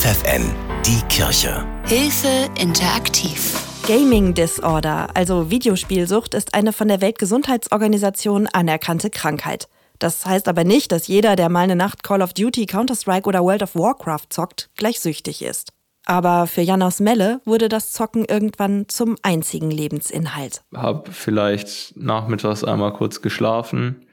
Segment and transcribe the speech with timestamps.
[0.00, 0.54] FFN,
[0.86, 1.62] die Kirche.
[1.84, 3.62] Hilfe interaktiv.
[3.86, 9.68] Gaming Disorder, also Videospielsucht, ist eine von der Weltgesundheitsorganisation anerkannte Krankheit.
[9.98, 13.42] Das heißt aber nicht, dass jeder, der mal eine Nacht Call of Duty, Counter-Strike oder
[13.42, 15.74] World of Warcraft zockt, gleich süchtig ist.
[16.06, 20.62] Aber für Jan aus Melle wurde das Zocken irgendwann zum einzigen Lebensinhalt.
[20.72, 24.06] Hab vielleicht nachmittags einmal kurz geschlafen,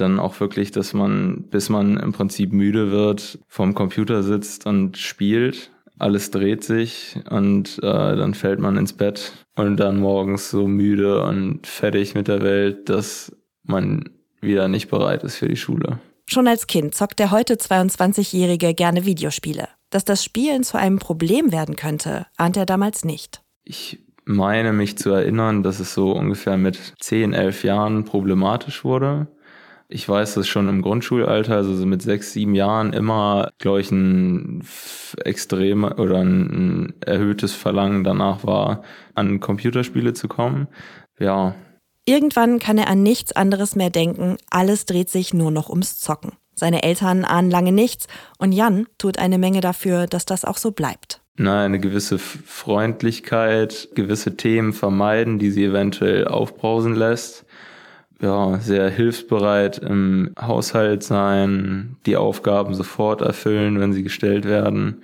[0.00, 4.96] dann auch wirklich, dass man, bis man im Prinzip müde wird, vorm Computer sitzt und
[4.98, 5.70] spielt.
[5.98, 11.22] Alles dreht sich und äh, dann fällt man ins Bett und dann morgens so müde
[11.22, 14.10] und fertig mit der Welt, dass man
[14.40, 16.00] wieder nicht bereit ist für die Schule.
[16.26, 19.68] Schon als Kind zockt der heute 22-Jährige gerne Videospiele.
[19.90, 23.42] Dass das Spielen zu einem Problem werden könnte, ahnt er damals nicht.
[23.62, 29.28] Ich meine mich zu erinnern, dass es so ungefähr mit 10, 11 Jahren problematisch wurde
[29.88, 33.90] ich weiß, dass schon im Grundschulalter, also so mit sechs, sieben Jahren, immer, glaube ich,
[33.90, 34.64] ein
[35.22, 38.82] extrem oder ein erhöhtes Verlangen danach war,
[39.14, 40.68] an Computerspiele zu kommen.
[41.18, 41.54] Ja.
[42.06, 44.36] Irgendwann kann er an nichts anderes mehr denken.
[44.50, 46.32] Alles dreht sich nur noch ums Zocken.
[46.54, 48.06] Seine Eltern ahnen lange nichts
[48.38, 51.20] und Jan tut eine Menge dafür, dass das auch so bleibt.
[51.36, 57.44] Na, eine gewisse Freundlichkeit, gewisse Themen vermeiden, die sie eventuell aufbrausen lässt
[58.20, 65.02] ja, sehr hilfsbereit im Haushalt sein, die Aufgaben sofort erfüllen, wenn sie gestellt werden,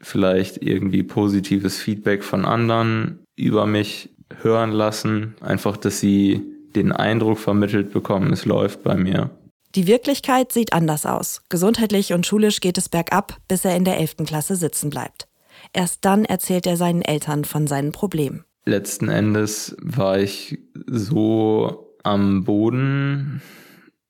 [0.00, 4.10] vielleicht irgendwie positives Feedback von anderen über mich
[4.42, 6.42] hören lassen, einfach, dass sie
[6.74, 9.30] den Eindruck vermittelt bekommen, es läuft bei mir.
[9.74, 11.42] Die Wirklichkeit sieht anders aus.
[11.48, 14.16] Gesundheitlich und schulisch geht es bergab, bis er in der 11.
[14.26, 15.28] Klasse sitzen bleibt.
[15.72, 18.44] Erst dann erzählt er seinen Eltern von seinen Problemen.
[18.64, 23.42] Letzten Endes war ich so am Boden,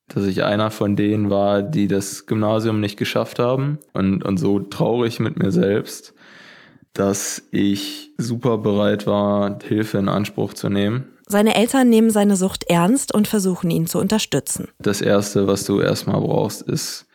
[0.09, 4.59] dass ich einer von denen war, die das Gymnasium nicht geschafft haben und, und so
[4.61, 6.15] traurig mit mir selbst,
[6.93, 11.05] dass ich super bereit war, Hilfe in Anspruch zu nehmen.
[11.27, 14.69] Seine Eltern nehmen seine Sucht ernst und versuchen ihn zu unterstützen.
[14.81, 17.07] Das Erste, was du erstmal brauchst, ist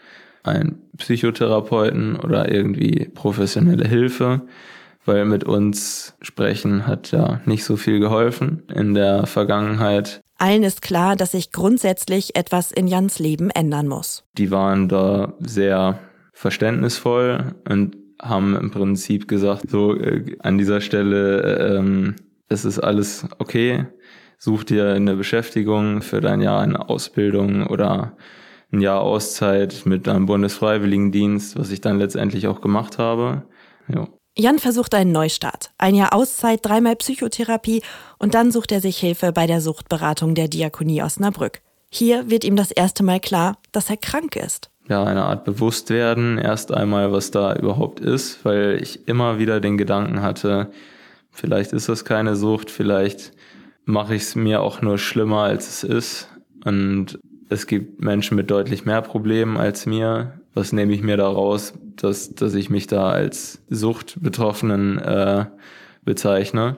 [0.43, 4.43] ein Psychotherapeuten oder irgendwie professionelle Hilfe,
[5.03, 10.21] weil mit uns sprechen hat ja nicht so viel geholfen in der Vergangenheit.
[10.37, 14.25] Allen ist klar, dass sich grundsätzlich etwas in Jans Leben ändern muss.
[14.37, 15.99] Die waren da sehr
[16.33, 22.15] verständnisvoll und haben im Prinzip gesagt, so äh, an dieser Stelle, äh, ähm,
[22.49, 23.87] es ist alles okay,
[24.37, 28.17] such dir eine Beschäftigung für dein Jahr eine Ausbildung oder
[28.71, 33.43] ein Jahr Auszeit mit deinem Bundesfreiwilligendienst, was ich dann letztendlich auch gemacht habe.
[33.87, 34.07] Jo.
[34.37, 35.71] Jan versucht einen Neustart.
[35.77, 37.81] Ein Jahr Auszeit, dreimal Psychotherapie
[38.19, 41.61] und dann sucht er sich Hilfe bei der Suchtberatung der Diakonie Osnabrück.
[41.89, 44.69] Hier wird ihm das erste Mal klar, dass er krank ist.
[44.89, 49.77] Ja, eine Art Bewusstwerden, erst einmal, was da überhaupt ist, weil ich immer wieder den
[49.77, 50.69] Gedanken hatte,
[51.31, 53.31] vielleicht ist das keine Sucht, vielleicht
[53.85, 56.29] mache ich es mir auch nur schlimmer, als es ist.
[56.65, 61.73] Und es gibt Menschen mit deutlich mehr Problemen als mir was nehme ich mir daraus,
[61.97, 65.45] dass, dass ich mich da als Suchtbetroffenen äh,
[66.03, 66.77] bezeichne.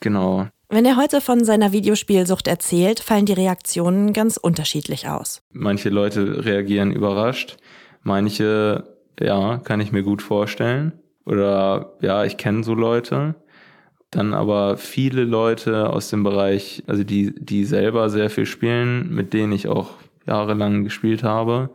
[0.00, 0.48] Genau.
[0.68, 5.42] Wenn er heute von seiner Videospielsucht erzählt, fallen die Reaktionen ganz unterschiedlich aus.
[5.52, 7.58] Manche Leute reagieren überrascht,
[8.02, 8.84] manche,
[9.20, 10.92] ja, kann ich mir gut vorstellen.
[11.24, 13.34] Oder ja, ich kenne so Leute.
[14.10, 19.32] Dann aber viele Leute aus dem Bereich, also die, die selber sehr viel spielen, mit
[19.32, 19.90] denen ich auch
[20.26, 21.70] jahrelang gespielt habe,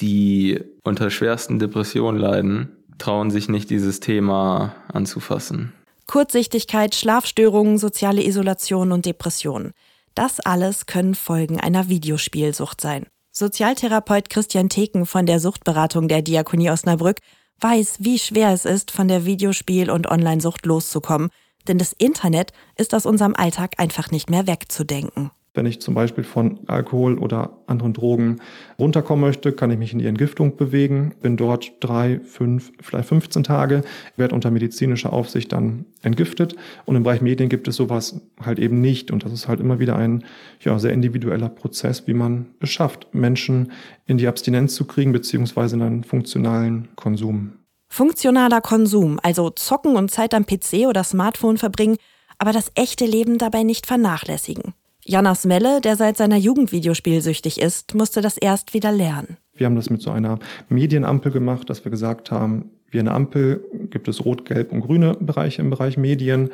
[0.00, 5.72] die unter schwersten Depressionen leiden, trauen sich nicht, dieses Thema anzufassen.
[6.06, 9.72] Kurzsichtigkeit, Schlafstörungen, soziale Isolation und Depressionen.
[10.14, 13.06] Das alles können Folgen einer Videospielsucht sein.
[13.32, 17.18] Sozialtherapeut Christian Theken von der Suchtberatung der Diakonie Osnabrück
[17.60, 21.30] weiß, wie schwer es ist, von der Videospiel- und Onlinesucht loszukommen,
[21.66, 25.30] denn das Internet ist aus unserem Alltag einfach nicht mehr wegzudenken.
[25.56, 28.40] Wenn ich zum Beispiel von Alkohol oder anderen Drogen
[28.76, 33.44] runterkommen möchte, kann ich mich in die Entgiftung bewegen, bin dort drei, fünf, vielleicht 15
[33.44, 33.82] Tage,
[34.16, 36.56] werde unter medizinischer Aufsicht dann entgiftet.
[36.86, 39.12] Und im Bereich Medien gibt es sowas halt eben nicht.
[39.12, 40.24] Und das ist halt immer wieder ein
[40.58, 43.70] ja, sehr individueller Prozess, wie man es schafft, Menschen
[44.06, 47.52] in die Abstinenz zu kriegen, beziehungsweise in einen funktionalen Konsum.
[47.88, 51.96] Funktionaler Konsum, also zocken und Zeit am PC oder Smartphone verbringen,
[52.38, 54.74] aber das echte Leben dabei nicht vernachlässigen.
[55.06, 59.36] Janas Melle, der seit seiner Jugend videospielsüchtig ist, musste das erst wieder lernen.
[59.54, 63.62] Wir haben das mit so einer Medienampel gemacht, dass wir gesagt haben, wie eine Ampel
[63.90, 66.50] gibt es rot, gelb und grüne Bereiche im Bereich Medien,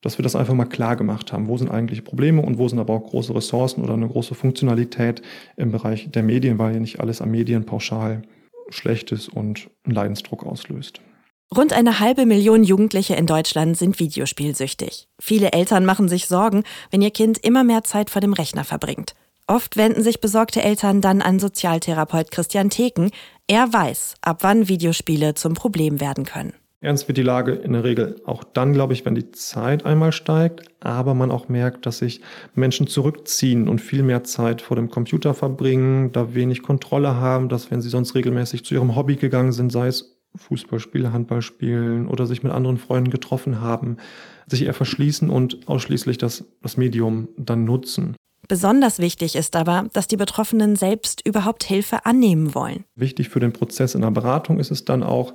[0.00, 1.48] dass wir das einfach mal klar gemacht haben.
[1.48, 5.22] Wo sind eigentlich Probleme und wo sind aber auch große Ressourcen oder eine große Funktionalität
[5.56, 8.22] im Bereich der Medien, weil ja nicht alles an Medien pauschal
[8.70, 11.00] schlecht ist und einen Leidensdruck auslöst.
[11.54, 15.08] Rund eine halbe Million Jugendliche in Deutschland sind videospielsüchtig.
[15.20, 19.14] Viele Eltern machen sich Sorgen, wenn ihr Kind immer mehr Zeit vor dem Rechner verbringt.
[19.46, 23.10] Oft wenden sich besorgte Eltern dann an Sozialtherapeut Christian Theken.
[23.48, 26.54] Er weiß, ab wann Videospiele zum Problem werden können.
[26.80, 30.10] Ernst wird die Lage in der Regel auch dann, glaube ich, wenn die Zeit einmal
[30.10, 32.22] steigt, aber man auch merkt, dass sich
[32.54, 37.70] Menschen zurückziehen und viel mehr Zeit vor dem Computer verbringen, da wenig Kontrolle haben, dass
[37.70, 42.42] wenn sie sonst regelmäßig zu ihrem Hobby gegangen sind, sei es Fußballspiele, Handballspielen oder sich
[42.42, 43.98] mit anderen Freunden getroffen haben,
[44.46, 48.16] sich eher verschließen und ausschließlich das, das Medium dann nutzen.
[48.48, 52.84] Besonders wichtig ist aber, dass die Betroffenen selbst überhaupt Hilfe annehmen wollen.
[52.96, 55.32] Wichtig für den Prozess in der Beratung ist es dann auch,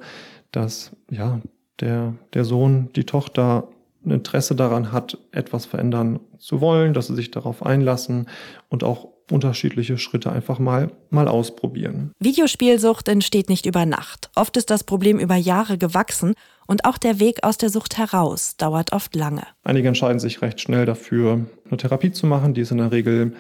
[0.52, 1.40] dass ja,
[1.80, 3.70] der, der Sohn, die Tochter
[4.06, 8.28] ein Interesse daran hat, etwas verändern zu wollen, dass sie sich darauf einlassen
[8.70, 12.12] und auch unterschiedliche Schritte einfach mal, mal ausprobieren.
[12.20, 14.30] Videospielsucht entsteht nicht über Nacht.
[14.36, 16.34] Oft ist das Problem über Jahre gewachsen
[16.66, 19.44] und auch der Weg aus der Sucht heraus dauert oft lange.
[19.64, 22.54] Einige entscheiden sich recht schnell dafür, eine Therapie zu machen.
[22.54, 23.34] Die ist in der Regel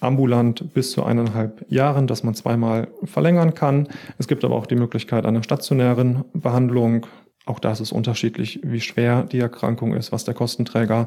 [0.00, 3.88] ambulant bis zu eineinhalb Jahren, dass man zweimal verlängern kann.
[4.18, 7.06] Es gibt aber auch die Möglichkeit einer stationären Behandlung.
[7.46, 11.06] Auch da ist es unterschiedlich, wie schwer die Erkrankung ist, was der Kostenträger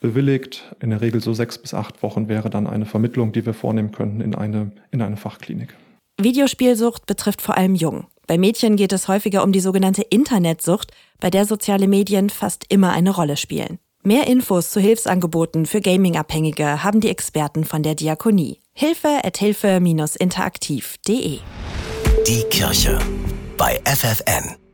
[0.00, 0.74] bewilligt.
[0.80, 3.92] In der Regel so sechs bis acht Wochen wäre dann eine Vermittlung, die wir vornehmen
[3.92, 5.74] könnten in eine, in eine Fachklinik.
[6.18, 8.06] Videospielsucht betrifft vor allem Jung.
[8.26, 12.92] Bei Mädchen geht es häufiger um die sogenannte Internetsucht, bei der soziale Medien fast immer
[12.92, 13.78] eine Rolle spielen.
[14.02, 18.60] Mehr Infos zu Hilfsangeboten für Gaming-Abhängige haben die Experten von der Diakonie.
[18.72, 21.38] Hilfe at hilfe-interaktiv.de
[22.26, 22.98] Die Kirche
[23.56, 24.65] bei FFN.